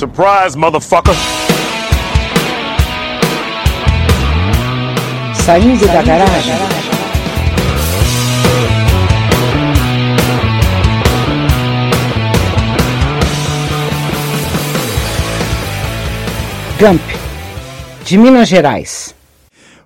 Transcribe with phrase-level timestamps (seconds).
[0.00, 1.14] Surprise, motherfucker!
[5.34, 6.54] Saindo da garagem.
[16.78, 17.02] Gump,
[18.02, 19.14] de Minas Gerais.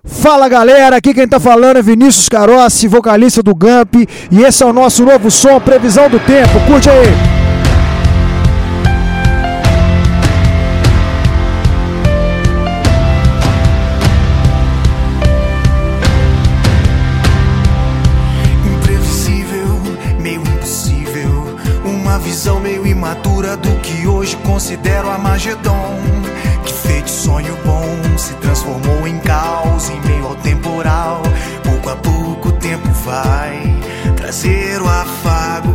[0.05, 3.95] Fala galera, aqui quem tá falando é Vinícius Carossi, vocalista do Gump,
[4.31, 6.57] e esse é o nosso novo som, Previsão do Tempo.
[6.67, 7.24] Curte aí!
[22.25, 25.95] visão meio imatura do que hoje considero a Magedon.
[26.65, 31.21] Que feito sonho bom se transformou em caos em meio ao temporal.
[31.63, 33.79] Pouco a pouco o tempo vai
[34.17, 35.74] trazer o afago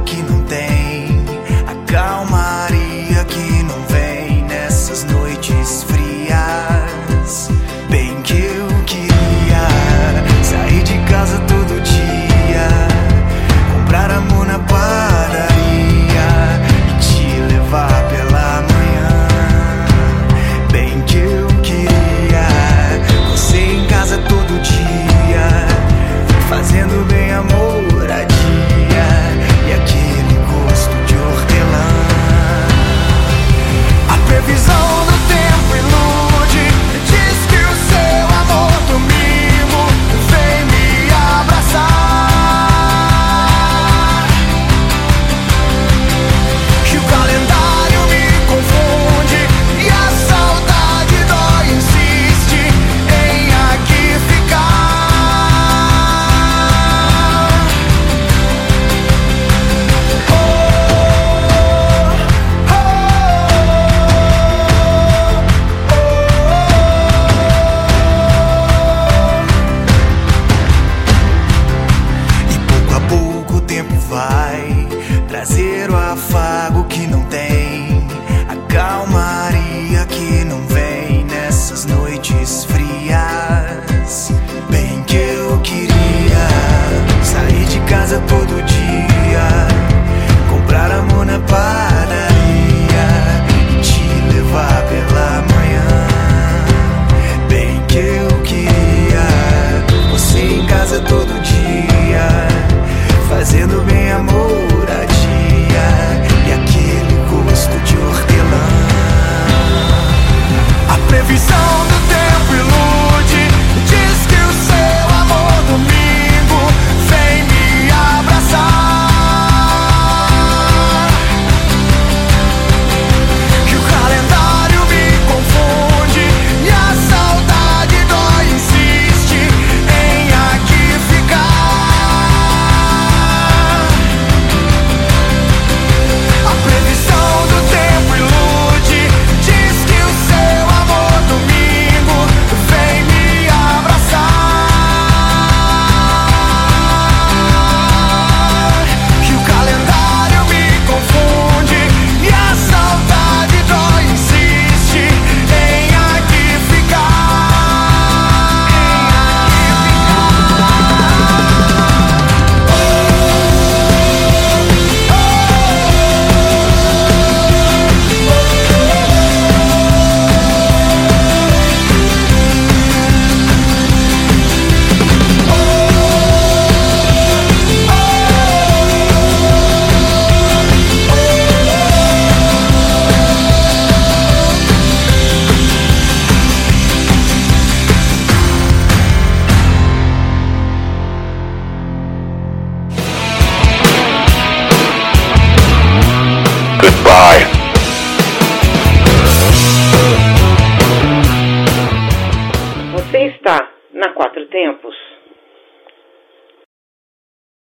[204.51, 204.95] tempos.